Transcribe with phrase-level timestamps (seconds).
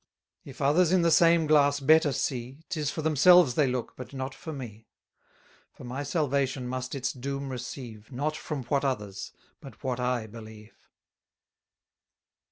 [0.45, 4.13] 300 If others in the same glass better see, 'Tis for themselves they look, but
[4.13, 4.87] not for me:
[5.73, 10.89] For my salvation must its doom receive, Not from what others, but what I believe.